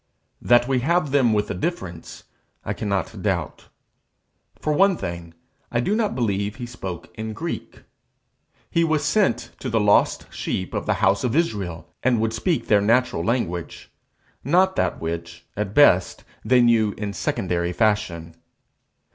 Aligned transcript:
That 0.41 0.67
we 0.67 0.79
have 0.79 1.11
them 1.11 1.31
with 1.31 1.51
a 1.51 1.53
difference, 1.53 2.23
I 2.65 2.73
cannot 2.73 3.21
doubt. 3.21 3.67
For 4.57 4.73
one 4.73 4.97
thing, 4.97 5.35
I 5.71 5.79
do 5.79 5.95
not 5.95 6.15
believe 6.15 6.55
he 6.55 6.65
spoke 6.65 7.11
in 7.13 7.33
Greek. 7.33 7.83
He 8.71 8.83
was 8.83 9.03
sent 9.05 9.51
to 9.59 9.69
the 9.69 9.79
lost 9.79 10.25
sheep 10.33 10.73
of 10.73 10.87
the 10.87 10.95
house 11.05 11.23
of 11.23 11.35
Israel, 11.35 11.87
and 12.01 12.19
would 12.19 12.33
speak 12.33 12.65
their 12.65 12.81
natural 12.81 13.23
language, 13.23 13.91
not 14.43 14.75
that 14.75 14.99
which, 14.99 15.45
at 15.55 15.75
best, 15.75 16.23
they 16.43 16.61
knew 16.63 16.95
in 16.97 17.13
secondary 17.13 17.71
fashion. 17.71 18.33